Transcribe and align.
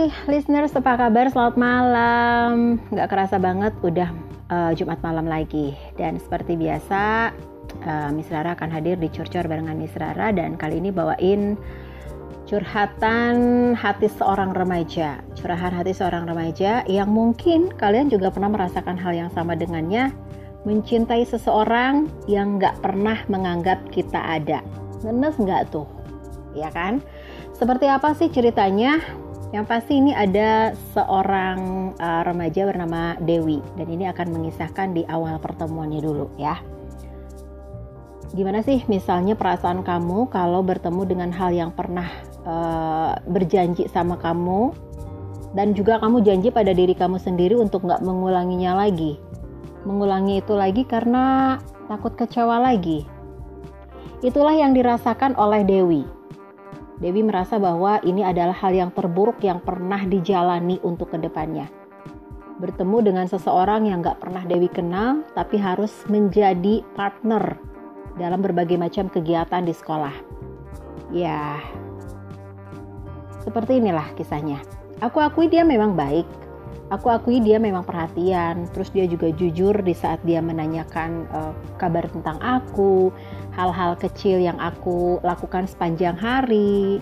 Hai 0.00 0.08
listeners, 0.32 0.72
apa 0.72 0.96
kabar? 0.96 1.28
Selamat 1.28 1.60
malam. 1.60 2.80
Gak 2.88 3.12
kerasa 3.12 3.36
banget 3.36 3.76
udah 3.84 4.08
uh, 4.48 4.72
Jumat 4.72 4.96
malam 5.04 5.28
lagi. 5.28 5.76
Dan 6.00 6.16
seperti 6.16 6.56
biasa, 6.56 7.28
uh, 7.84 8.08
Miss 8.08 8.32
Rara 8.32 8.56
akan 8.56 8.72
hadir 8.72 8.96
di 8.96 9.12
Curcor 9.12 9.44
barengan 9.44 9.76
Miss 9.76 9.92
Rara 10.00 10.32
dan 10.32 10.56
kali 10.56 10.80
ini 10.80 10.88
bawain 10.88 11.52
curhatan 12.48 13.36
hati 13.76 14.08
seorang 14.08 14.56
remaja. 14.56 15.20
Curahan 15.36 15.68
hati 15.68 15.92
seorang 15.92 16.24
remaja 16.24 16.80
yang 16.88 17.12
mungkin 17.12 17.68
kalian 17.68 18.08
juga 18.08 18.32
pernah 18.32 18.56
merasakan 18.56 18.96
hal 18.96 19.12
yang 19.12 19.28
sama 19.36 19.52
dengannya. 19.52 20.16
Mencintai 20.64 21.28
seseorang 21.28 22.08
yang 22.24 22.56
gak 22.56 22.80
pernah 22.80 23.20
menganggap 23.28 23.76
kita 23.92 24.16
ada. 24.16 24.64
Ngenes 25.04 25.36
gak 25.44 25.68
tuh? 25.68 25.84
Ya 26.56 26.72
kan? 26.72 27.04
Seperti 27.52 27.84
apa 27.84 28.16
sih 28.16 28.32
ceritanya? 28.32 29.28
Yang 29.50 29.66
pasti 29.66 29.98
ini 29.98 30.14
ada 30.14 30.78
seorang 30.94 31.90
uh, 31.98 32.22
remaja 32.22 32.70
bernama 32.70 33.18
Dewi 33.18 33.58
dan 33.74 33.90
ini 33.90 34.06
akan 34.06 34.30
mengisahkan 34.30 34.94
di 34.94 35.02
awal 35.10 35.42
pertemuannya 35.42 35.98
dulu 35.98 36.30
ya. 36.38 36.62
Gimana 38.30 38.62
sih 38.62 38.86
misalnya 38.86 39.34
perasaan 39.34 39.82
kamu 39.82 40.30
kalau 40.30 40.62
bertemu 40.62 41.02
dengan 41.02 41.30
hal 41.34 41.50
yang 41.50 41.74
pernah 41.74 42.06
uh, 42.46 43.18
berjanji 43.26 43.90
sama 43.90 44.14
kamu 44.22 44.70
dan 45.58 45.74
juga 45.74 45.98
kamu 45.98 46.22
janji 46.22 46.54
pada 46.54 46.70
diri 46.70 46.94
kamu 46.94 47.18
sendiri 47.18 47.58
untuk 47.58 47.82
nggak 47.82 48.06
mengulanginya 48.06 48.86
lagi. 48.86 49.18
Mengulangi 49.82 50.38
itu 50.38 50.54
lagi 50.54 50.86
karena 50.86 51.58
takut 51.90 52.14
kecewa 52.14 52.62
lagi. 52.62 53.02
Itulah 54.22 54.54
yang 54.54 54.78
dirasakan 54.78 55.34
oleh 55.34 55.66
Dewi 55.66 56.19
Dewi 57.00 57.24
merasa 57.24 57.56
bahwa 57.56 57.96
ini 58.04 58.20
adalah 58.20 58.52
hal 58.52 58.76
yang 58.76 58.92
terburuk 58.92 59.40
yang 59.40 59.64
pernah 59.64 60.04
dijalani 60.04 60.76
untuk 60.84 61.16
ke 61.16 61.18
depannya. 61.18 61.64
Bertemu 62.60 63.00
dengan 63.00 63.24
seseorang 63.24 63.88
yang 63.88 64.04
gak 64.04 64.20
pernah 64.20 64.44
Dewi 64.44 64.68
kenal, 64.68 65.24
tapi 65.32 65.56
harus 65.56 66.04
menjadi 66.12 66.84
partner 66.92 67.56
dalam 68.20 68.44
berbagai 68.44 68.76
macam 68.76 69.08
kegiatan 69.08 69.64
di 69.64 69.72
sekolah. 69.72 70.12
Ya, 71.08 71.56
seperti 73.40 73.80
inilah 73.80 74.12
kisahnya. 74.12 74.60
Aku 75.00 75.24
akui 75.24 75.48
dia 75.48 75.64
memang 75.64 75.96
baik, 75.96 76.28
aku 76.90 77.06
akui 77.08 77.38
dia 77.38 77.62
memang 77.62 77.86
perhatian 77.86 78.66
terus 78.74 78.90
dia 78.90 79.06
juga 79.06 79.30
jujur 79.30 79.72
di 79.80 79.94
saat 79.94 80.18
dia 80.26 80.42
menanyakan 80.42 81.30
uh, 81.30 81.54
kabar 81.78 82.10
tentang 82.10 82.36
aku 82.42 83.14
hal-hal 83.54 83.94
kecil 83.98 84.42
yang 84.42 84.58
aku 84.58 85.22
lakukan 85.22 85.66
sepanjang 85.70 86.18
hari. 86.18 86.98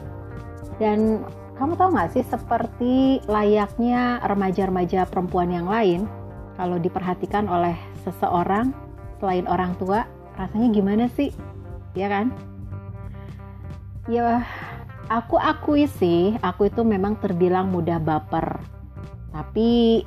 Dan 0.78 1.24
kamu 1.58 1.74
tahu 1.74 1.90
gak 1.96 2.14
sih 2.14 2.24
seperti 2.28 3.18
layaknya 3.26 4.22
remaja-remaja 4.22 5.10
perempuan 5.10 5.50
yang 5.50 5.66
lain, 5.66 6.06
kalau 6.54 6.78
diperhatikan 6.78 7.50
oleh 7.50 7.74
seseorang 8.06 8.70
selain 9.18 9.46
orang 9.50 9.74
tua, 9.82 10.06
rasanya 10.38 10.68
gimana 10.70 11.04
sih? 11.10 11.34
Ya 11.98 12.06
kan? 12.06 12.30
Ya, 14.06 14.46
aku 15.10 15.34
akui 15.36 15.90
sih, 15.98 16.38
aku 16.40 16.70
itu 16.70 16.86
memang 16.86 17.18
terbilang 17.18 17.74
mudah 17.74 17.98
baper. 17.98 18.62
Tapi 19.38 20.02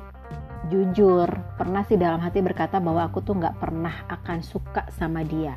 jujur, 0.68 1.24
pernah 1.56 1.80
sih 1.88 1.96
dalam 1.96 2.20
hati 2.20 2.44
berkata 2.44 2.76
bahwa 2.84 3.08
aku 3.08 3.24
tuh 3.24 3.40
gak 3.40 3.56
pernah 3.56 4.04
akan 4.12 4.44
suka 4.44 4.84
sama 4.92 5.24
dia. 5.24 5.56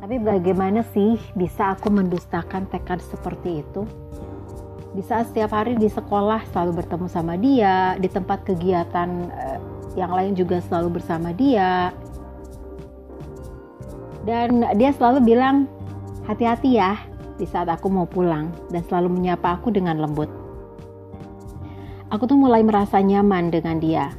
Tapi 0.00 0.16
bagaimana 0.16 0.80
sih 0.96 1.20
bisa 1.36 1.76
aku 1.76 1.92
mendustakan 1.92 2.64
tekad 2.72 3.04
seperti 3.04 3.60
itu? 3.60 3.84
Di 4.96 5.04
saat 5.04 5.28
setiap 5.28 5.52
hari 5.52 5.76
di 5.76 5.92
sekolah 5.92 6.48
selalu 6.48 6.80
bertemu 6.80 7.06
sama 7.12 7.36
dia, 7.36 7.92
di 8.00 8.08
tempat 8.08 8.48
kegiatan 8.48 9.28
eh, 9.28 9.60
yang 10.00 10.08
lain 10.08 10.32
juga 10.32 10.64
selalu 10.64 10.96
bersama 10.96 11.36
dia. 11.36 11.92
Dan 14.24 14.64
dia 14.80 14.96
selalu 14.96 15.36
bilang, 15.36 15.68
hati-hati 16.24 16.80
ya 16.80 16.96
di 17.36 17.44
saat 17.44 17.68
aku 17.68 17.92
mau 17.92 18.08
pulang 18.08 18.48
dan 18.72 18.80
selalu 18.88 19.12
menyapa 19.20 19.60
aku 19.60 19.68
dengan 19.68 20.00
lembut. 20.00 20.37
Aku 22.08 22.24
tuh 22.24 22.40
mulai 22.40 22.64
merasa 22.64 23.04
nyaman 23.04 23.52
dengan 23.52 23.76
dia. 23.76 24.16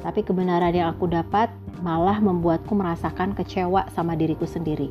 Tapi 0.00 0.24
kebenaran 0.24 0.72
yang 0.72 0.96
aku 0.96 1.04
dapat 1.12 1.52
malah 1.84 2.16
membuatku 2.24 2.72
merasakan 2.72 3.36
kecewa 3.36 3.84
sama 3.92 4.16
diriku 4.16 4.48
sendiri. 4.48 4.88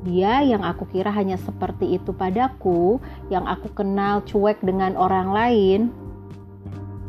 Dia 0.00 0.40
yang 0.40 0.64
aku 0.64 0.88
kira 0.88 1.12
hanya 1.12 1.36
seperti 1.36 2.00
itu 2.00 2.16
padaku, 2.16 2.96
yang 3.28 3.44
aku 3.44 3.68
kenal 3.76 4.24
cuek 4.24 4.56
dengan 4.64 4.96
orang 4.96 5.28
lain. 5.36 5.80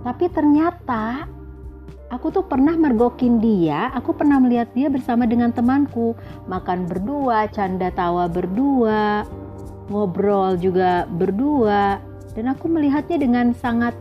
Tapi 0.03 0.28
ternyata 0.28 1.31
aku 2.12 2.35
tuh 2.35 2.44
pernah 2.44 2.75
mergokin 2.75 3.39
dia, 3.39 3.88
aku 3.95 4.12
pernah 4.12 4.35
melihat 4.44 4.68
dia 4.75 4.91
bersama 4.91 5.23
dengan 5.23 5.56
temanku, 5.56 6.12
makan 6.51 6.91
berdua, 6.91 7.47
canda 7.56 7.88
tawa 7.95 8.28
berdua, 8.28 9.23
ngobrol 9.88 10.59
juga 10.59 11.07
berdua, 11.07 12.03
dan 12.35 12.51
aku 12.51 12.68
melihatnya 12.68 13.16
dengan 13.16 13.56
sangat 13.56 13.95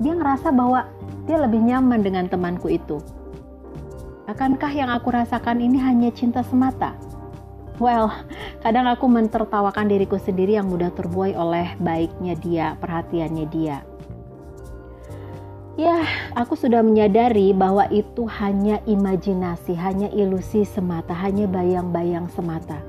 dia 0.00 0.12
ngerasa 0.12 0.52
bahwa 0.52 0.84
dia 1.24 1.40
lebih 1.40 1.60
nyaman 1.62 2.00
dengan 2.04 2.28
temanku 2.30 2.70
itu. 2.70 3.02
Akankah 4.26 4.72
yang 4.74 4.90
aku 4.90 5.14
rasakan 5.14 5.62
ini 5.62 5.78
hanya 5.78 6.10
cinta 6.10 6.42
semata? 6.42 6.98
Well, 7.76 8.08
kadang 8.64 8.88
aku 8.88 9.04
mentertawakan 9.06 9.92
diriku 9.92 10.16
sendiri 10.16 10.56
yang 10.56 10.72
mudah 10.72 10.90
terbuai 10.96 11.36
oleh 11.36 11.76
baiknya 11.76 12.34
dia, 12.40 12.66
perhatiannya 12.80 13.46
dia. 13.52 13.84
Ya, 15.76 16.08
aku 16.32 16.56
sudah 16.56 16.80
menyadari 16.80 17.52
bahwa 17.52 17.84
itu 17.92 18.24
hanya 18.40 18.80
imajinasi, 18.88 19.76
hanya 19.76 20.08
ilusi 20.08 20.64
semata, 20.64 21.12
hanya 21.12 21.44
bayang-bayang 21.44 22.32
semata. 22.32 22.80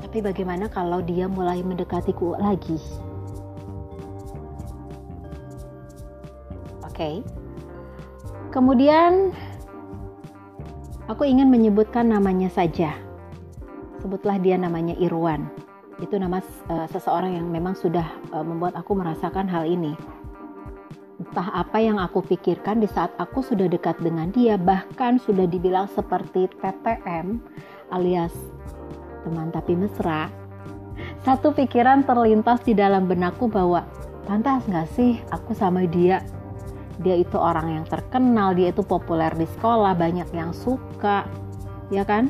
Tapi 0.00 0.24
bagaimana 0.24 0.72
kalau 0.72 1.04
dia 1.04 1.28
mulai 1.28 1.60
mendekatiku 1.60 2.40
lagi? 2.40 2.80
Okay. 7.00 7.24
Kemudian 8.52 9.32
aku 11.08 11.24
ingin 11.24 11.48
menyebutkan 11.48 12.12
namanya 12.12 12.52
saja 12.52 12.92
sebutlah 14.04 14.36
dia 14.36 14.60
namanya 14.60 14.92
Irwan. 15.00 15.48
Itu 15.96 16.20
nama 16.20 16.44
uh, 16.68 16.84
seseorang 16.92 17.40
yang 17.40 17.48
memang 17.48 17.72
sudah 17.72 18.04
uh, 18.36 18.44
membuat 18.44 18.76
aku 18.76 18.92
merasakan 18.92 19.48
hal 19.48 19.64
ini. 19.64 19.96
Entah 21.16 21.64
apa 21.64 21.80
yang 21.80 21.96
aku 21.96 22.20
pikirkan 22.20 22.84
di 22.84 22.88
saat 22.92 23.16
aku 23.16 23.40
sudah 23.40 23.64
dekat 23.64 23.96
dengan 24.04 24.28
dia, 24.28 24.60
bahkan 24.60 25.16
sudah 25.16 25.48
dibilang 25.48 25.88
seperti 25.96 26.52
TTM 26.60 27.40
alias 27.96 28.36
teman 29.24 29.48
tapi 29.48 29.72
mesra. 29.72 30.28
Satu 31.24 31.56
pikiran 31.56 32.04
terlintas 32.04 32.60
di 32.60 32.76
dalam 32.76 33.08
benakku 33.08 33.48
bahwa 33.48 33.88
pantas 34.28 34.68
gak 34.68 34.84
sih 34.92 35.16
aku 35.32 35.56
sama 35.56 35.88
dia 35.88 36.20
dia 37.00 37.16
itu 37.16 37.36
orang 37.40 37.80
yang 37.80 37.84
terkenal, 37.88 38.52
dia 38.52 38.70
itu 38.70 38.84
populer 38.84 39.32
di 39.34 39.48
sekolah, 39.58 39.96
banyak 39.96 40.28
yang 40.36 40.52
suka, 40.52 41.24
ya 41.88 42.04
kan? 42.04 42.28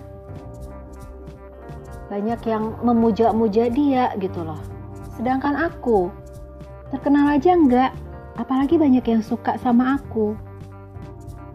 banyak 2.11 2.43
yang 2.43 2.75
memuja-muja 2.83 3.71
dia 3.71 4.11
gitu 4.19 4.43
loh. 4.43 4.59
Sedangkan 5.15 5.55
aku 5.55 6.11
terkenal 6.91 7.31
aja 7.31 7.55
enggak, 7.55 7.95
apalagi 8.35 8.75
banyak 8.75 9.07
yang 9.07 9.23
suka 9.23 9.55
sama 9.63 9.97
aku. 9.97 10.35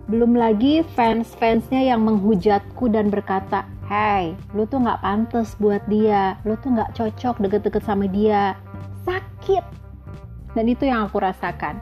Belum 0.08 0.32
lagi 0.32 0.82
fans-fansnya 0.96 1.92
yang 1.92 2.08
menghujatku 2.08 2.88
dan 2.88 3.12
berkata, 3.12 3.68
Hey, 3.86 4.34
lu 4.58 4.66
tuh 4.66 4.82
nggak 4.82 5.04
pantas 5.04 5.54
buat 5.62 5.84
dia, 5.86 6.40
lu 6.42 6.58
tuh 6.58 6.74
nggak 6.74 6.98
cocok 6.98 7.38
deket-deket 7.46 7.84
sama 7.86 8.10
dia. 8.10 8.58
Sakit. 9.06 9.62
Dan 10.58 10.66
itu 10.72 10.88
yang 10.88 11.06
aku 11.06 11.22
rasakan. 11.22 11.78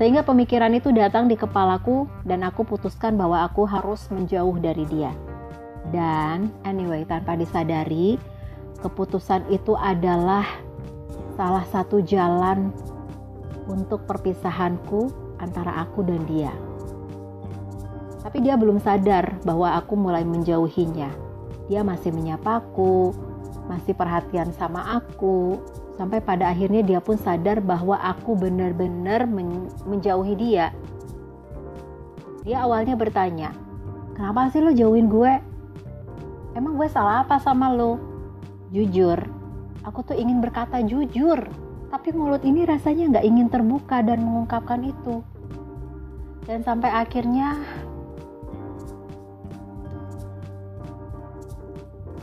Sehingga 0.00 0.24
pemikiran 0.24 0.72
itu 0.72 0.88
datang 0.90 1.28
di 1.28 1.36
kepalaku 1.36 2.08
dan 2.24 2.42
aku 2.42 2.64
putuskan 2.64 3.14
bahwa 3.20 3.44
aku 3.44 3.68
harus 3.68 4.08
menjauh 4.08 4.56
dari 4.56 4.88
dia. 4.88 5.12
Dan 5.92 6.48
anyway, 6.64 7.04
tanpa 7.04 7.36
disadari, 7.36 8.16
keputusan 8.80 9.46
itu 9.52 9.76
adalah 9.76 10.48
salah 11.36 11.64
satu 11.68 12.00
jalan 12.00 12.72
untuk 13.68 14.08
perpisahanku 14.08 15.12
antara 15.38 15.84
aku 15.84 16.00
dan 16.02 16.22
dia. 16.24 16.52
Tapi 18.22 18.38
dia 18.38 18.54
belum 18.54 18.78
sadar 18.78 19.42
bahwa 19.42 19.74
aku 19.76 19.98
mulai 19.98 20.22
menjauhinya. 20.22 21.10
Dia 21.66 21.82
masih 21.82 22.14
menyapaku, 22.14 23.10
masih 23.66 23.94
perhatian 23.98 24.54
sama 24.54 25.02
aku, 25.02 25.58
sampai 25.96 26.24
pada 26.24 26.48
akhirnya 26.48 26.80
dia 26.80 27.00
pun 27.00 27.16
sadar 27.20 27.60
bahwa 27.60 28.00
aku 28.00 28.36
benar-benar 28.36 29.28
men 29.28 29.68
menjauhi 29.84 30.34
dia. 30.34 30.72
Dia 32.42 32.66
awalnya 32.66 32.98
bertanya, 32.98 33.54
"Kenapa 34.18 34.50
sih 34.50 34.62
lo 34.64 34.72
jauhin 34.74 35.06
gue?" 35.06 35.52
emang 36.52 36.76
gue 36.76 36.88
salah 36.88 37.24
apa 37.24 37.40
sama 37.40 37.72
lo? 37.72 37.96
Jujur, 38.72 39.20
aku 39.84 40.00
tuh 40.04 40.16
ingin 40.16 40.40
berkata 40.40 40.80
jujur, 40.84 41.48
Tapi 41.92 42.08
mulut 42.16 42.40
ini 42.40 42.64
rasanya 42.64 43.12
nggak 43.12 43.26
ingin 43.28 43.48
terbuka 43.52 44.00
dan 44.00 44.24
mengungkapkan 44.24 44.80
itu. 44.80 45.20
Dan 46.48 46.64
sampai 46.64 46.88
akhirnya 46.88 47.60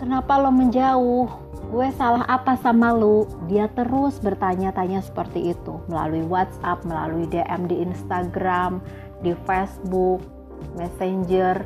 Kenapa 0.01 0.41
lo 0.41 0.49
menjauh? 0.49 1.48
Gue 1.69 1.93
salah 1.93 2.25
apa 2.25 2.57
sama 2.57 2.89
lo? 2.89 3.29
Dia 3.45 3.69
terus 3.77 4.17
bertanya-tanya 4.17 5.05
seperti 5.05 5.53
itu 5.53 5.77
melalui 5.85 6.25
WhatsApp, 6.25 6.81
melalui 6.81 7.29
DM 7.29 7.69
di 7.69 7.85
Instagram, 7.85 8.81
di 9.21 9.37
Facebook, 9.45 10.25
Messenger, 10.73 11.61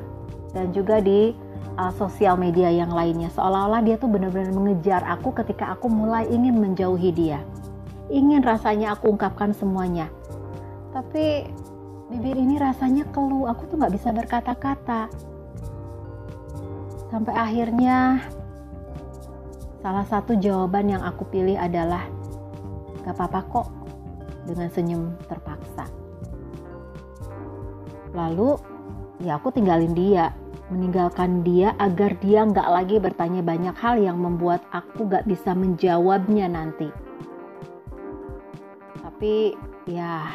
dan 0.51 0.75
juga 0.75 0.99
di 0.99 1.31
uh, 1.79 1.91
sosial 1.95 2.35
media 2.35 2.67
yang 2.67 2.91
lainnya. 2.91 3.31
Seolah-olah 3.31 3.79
dia 3.79 3.95
tuh 3.95 4.11
benar-benar 4.11 4.51
mengejar 4.51 5.07
aku 5.07 5.31
ketika 5.39 5.71
aku 5.71 5.87
mulai 5.87 6.27
ingin 6.27 6.59
menjauhi 6.59 7.15
dia. 7.15 7.39
Ingin 8.11 8.43
rasanya 8.43 8.99
aku 8.99 9.15
ungkapkan 9.15 9.55
semuanya. 9.55 10.11
Tapi 10.91 11.47
bibir 12.11 12.35
ini 12.35 12.59
rasanya 12.59 13.07
keluh, 13.15 13.47
aku 13.47 13.71
tuh 13.71 13.79
gak 13.79 13.95
bisa 13.95 14.11
berkata-kata 14.11 15.07
Sampai 17.13 17.37
akhirnya 17.37 18.25
salah 19.83 20.07
satu 20.07 20.39
jawaban 20.39 20.95
yang 20.95 21.03
aku 21.03 21.27
pilih 21.27 21.59
adalah 21.59 22.07
gak 23.03 23.19
apa-apa 23.19 23.39
kok 23.51 23.67
dengan 24.47 24.71
senyum 24.71 25.11
terpaksa. 25.27 25.91
Lalu 28.15 28.55
ya 29.19 29.35
aku 29.35 29.51
tinggalin 29.51 29.91
dia, 29.91 30.31
meninggalkan 30.71 31.43
dia 31.43 31.75
agar 31.83 32.15
dia 32.23 32.47
nggak 32.47 32.69
lagi 32.71 32.95
bertanya 33.03 33.43
banyak 33.43 33.75
hal 33.75 33.99
yang 33.99 34.23
membuat 34.23 34.63
aku 34.71 35.03
gak 35.11 35.27
bisa 35.27 35.51
menjawabnya 35.51 36.47
nanti. 36.47 36.87
Tapi 39.03 39.51
ya 39.91 40.31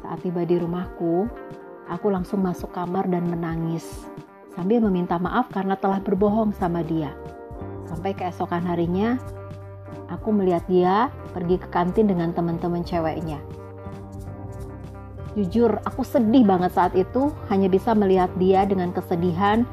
saat 0.00 0.24
tiba 0.24 0.48
di 0.48 0.56
rumahku, 0.56 1.28
aku 1.84 2.06
langsung 2.08 2.40
masuk 2.40 2.72
kamar 2.72 3.04
dan 3.12 3.28
menangis 3.28 3.84
sambil 4.56 4.80
meminta 4.88 5.20
maaf 5.20 5.52
karena 5.52 5.76
telah 5.76 6.00
berbohong 6.00 6.56
sama 6.56 6.80
dia. 6.80 7.12
Sampai 7.90 8.14
keesokan 8.14 8.62
harinya, 8.62 9.18
aku 10.06 10.30
melihat 10.30 10.62
dia 10.70 11.10
pergi 11.34 11.58
ke 11.58 11.66
kantin 11.74 12.06
dengan 12.06 12.30
teman-teman 12.30 12.86
ceweknya. 12.86 13.42
Jujur, 15.34 15.78
aku 15.82 16.06
sedih 16.06 16.46
banget 16.46 16.74
saat 16.74 16.94
itu, 16.94 17.34
hanya 17.50 17.66
bisa 17.66 17.94
melihat 17.94 18.30
dia 18.38 18.62
dengan 18.66 18.94
kesedihan, 18.94 19.66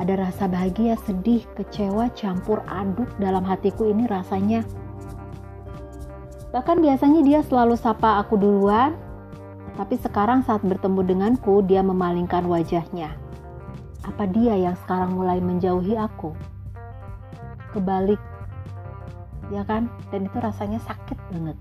ada 0.00 0.16
rasa 0.16 0.48
bahagia, 0.48 0.96
sedih, 1.04 1.44
kecewa, 1.52 2.08
campur 2.16 2.64
aduk 2.68 3.08
dalam 3.20 3.44
hatiku 3.44 3.88
ini 3.88 4.08
rasanya. 4.08 4.64
Bahkan 6.52 6.80
biasanya 6.80 7.20
dia 7.24 7.40
selalu 7.44 7.76
sapa 7.76 8.20
aku 8.20 8.36
duluan, 8.36 8.96
tapi 9.76 9.96
sekarang 9.96 10.44
saat 10.44 10.60
bertemu 10.60 11.00
denganku, 11.00 11.64
dia 11.64 11.80
memalingkan 11.80 12.44
wajahnya. 12.44 13.16
Apa 14.04 14.28
dia 14.28 14.56
yang 14.56 14.76
sekarang 14.84 15.16
mulai 15.16 15.40
menjauhi 15.40 15.96
aku? 15.96 16.36
Kebalik, 17.72 18.20
ya 19.48 19.64
kan? 19.64 19.88
Dan 20.12 20.28
itu 20.28 20.36
rasanya 20.38 20.78
sakit 20.84 21.18
banget. 21.32 21.56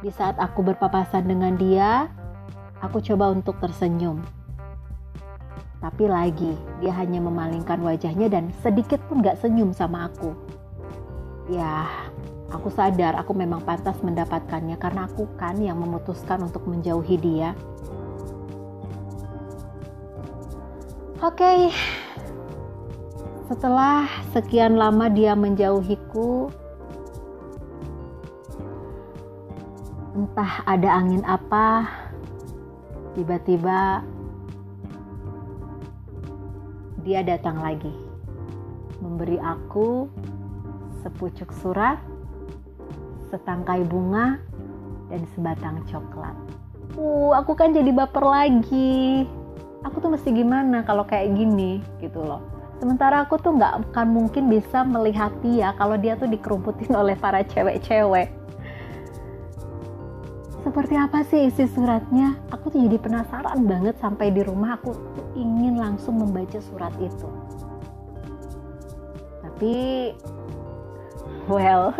Di 0.00 0.10
saat 0.14 0.40
aku 0.40 0.64
berpapasan 0.64 1.28
dengan 1.28 1.54
dia, 1.60 2.08
aku 2.80 3.02
coba 3.04 3.30
untuk 3.30 3.60
tersenyum. 3.60 4.22
Tapi 5.78 6.10
lagi, 6.10 6.58
dia 6.82 6.90
hanya 6.96 7.22
memalingkan 7.22 7.78
wajahnya 7.78 8.26
dan 8.26 8.50
sedikit 8.64 8.98
pun 9.06 9.22
gak 9.22 9.38
senyum 9.38 9.70
sama 9.70 10.10
aku. 10.10 10.34
Ya, 11.46 11.86
aku 12.50 12.72
sadar 12.72 13.14
aku 13.14 13.32
memang 13.36 13.62
pantas 13.62 14.00
mendapatkannya 14.02 14.74
karena 14.80 15.06
aku 15.06 15.30
kan 15.38 15.54
yang 15.60 15.78
memutuskan 15.78 16.42
untuk 16.42 16.66
menjauhi 16.66 17.16
dia. 17.20 17.54
Oke, 21.18 21.42
okay. 21.42 21.58
Setelah 23.48 24.04
sekian 24.36 24.76
lama 24.76 25.08
dia 25.08 25.32
menjauhiku, 25.32 26.52
entah 30.12 30.60
ada 30.68 31.00
angin 31.00 31.24
apa, 31.24 31.88
tiba-tiba 33.16 34.04
dia 37.08 37.24
datang 37.24 37.56
lagi, 37.64 37.96
memberi 39.00 39.40
aku 39.40 40.12
sepucuk 41.00 41.48
surat, 41.64 41.96
setangkai 43.32 43.80
bunga, 43.88 44.36
dan 45.08 45.24
sebatang 45.32 45.80
coklat. 45.88 46.36
Uh, 47.00 47.32
aku 47.32 47.56
kan 47.56 47.72
jadi 47.72 47.94
baper 47.96 48.26
lagi 48.26 49.24
aku 49.86 50.02
tuh 50.02 50.10
mesti 50.10 50.34
gimana 50.34 50.82
kalau 50.82 51.06
kayak 51.06 51.30
gini 51.36 51.78
gitu 52.02 52.18
loh 52.18 52.57
sementara 52.78 53.26
aku 53.26 53.38
tuh 53.42 53.58
nggak 53.58 53.90
akan 53.90 54.06
mungkin 54.14 54.46
bisa 54.46 54.86
melihat 54.86 55.34
dia 55.42 55.74
kalau 55.74 55.98
dia 55.98 56.14
tuh 56.14 56.30
dikerubutin 56.30 56.94
oleh 56.94 57.18
para 57.18 57.42
cewek-cewek 57.42 58.30
seperti 60.62 60.94
apa 60.98 61.22
sih 61.26 61.50
isi 61.50 61.66
suratnya 61.70 62.38
aku 62.54 62.70
tuh 62.70 62.80
jadi 62.86 62.98
penasaran 62.98 63.66
banget 63.66 63.94
sampai 63.98 64.30
di 64.30 64.42
rumah 64.46 64.78
aku 64.78 64.94
tuh 64.94 65.26
ingin 65.34 65.78
langsung 65.78 66.18
membaca 66.22 66.58
surat 66.62 66.94
itu 67.02 67.28
tapi 69.42 69.74
well 71.50 71.94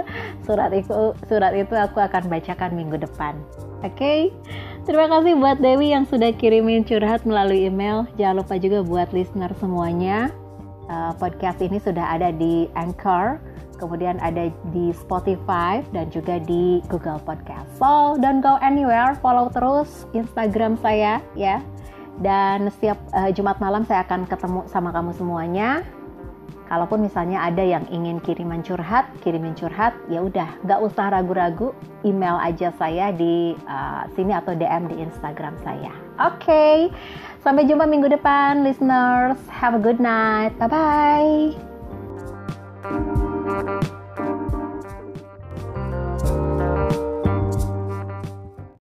surat 0.47 0.71
itu 0.75 1.15
surat 1.27 1.55
itu 1.55 1.75
aku 1.75 1.99
akan 1.99 2.31
bacakan 2.31 2.71
minggu 2.79 3.03
depan 3.03 3.35
oke 3.83 3.95
okay? 3.95 4.31
Terima 4.89 5.05
kasih 5.05 5.37
buat 5.37 5.61
Dewi 5.61 5.93
yang 5.93 6.09
sudah 6.09 6.33
kirimin 6.33 6.81
curhat 6.81 7.29
melalui 7.29 7.69
email. 7.69 8.09
Jangan 8.17 8.41
lupa 8.41 8.57
juga 8.57 8.81
buat 8.81 9.13
listener 9.13 9.53
semuanya. 9.61 10.33
Uh, 10.89 11.13
podcast 11.21 11.61
ini 11.61 11.77
sudah 11.77 12.17
ada 12.17 12.33
di 12.33 12.65
Anchor, 12.73 13.37
kemudian 13.77 14.17
ada 14.25 14.49
di 14.73 14.89
Spotify 14.97 15.85
dan 15.93 16.09
juga 16.09 16.41
di 16.41 16.81
Google 16.89 17.21
Podcast. 17.21 17.69
So, 17.77 18.17
don't 18.17 18.41
go 18.41 18.57
anywhere, 18.65 19.13
follow 19.21 19.53
terus 19.53 20.09
Instagram 20.17 20.81
saya 20.81 21.21
ya. 21.37 21.61
Dan 22.19 22.73
setiap 22.73 22.99
uh, 23.15 23.31
Jumat 23.31 23.61
malam 23.63 23.87
saya 23.87 24.03
akan 24.03 24.27
ketemu 24.27 24.67
sama 24.67 24.91
kamu 24.91 25.15
semuanya 25.15 25.87
kalaupun 26.69 27.03
misalnya 27.03 27.43
ada 27.43 27.65
yang 27.65 27.83
ingin 27.89 28.21
kiriman 28.21 28.63
curhat, 28.63 29.09
kirimin 29.25 29.57
curhat, 29.57 29.97
ya 30.13 30.21
udah, 30.23 30.47
nggak 30.63 30.81
usah 30.85 31.11
ragu-ragu, 31.11 31.73
email 32.05 32.37
aja 32.39 32.71
saya 32.77 33.11
di 33.11 33.57
uh, 33.67 34.05
sini 34.15 34.37
atau 34.37 34.55
DM 34.55 34.93
di 34.93 35.01
Instagram 35.03 35.57
saya. 35.65 35.91
Oke, 36.21 36.45
okay. 36.45 36.77
sampai 37.43 37.67
jumpa 37.67 37.89
minggu 37.89 38.13
depan, 38.13 38.63
listeners. 38.63 39.41
Have 39.49 39.75
a 39.75 39.83
good 39.83 39.99
night. 39.99 40.55
Bye 40.61 40.69
bye. 40.69 41.57